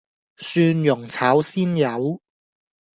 [0.37, 2.19] 蒜蓉炒鮮魷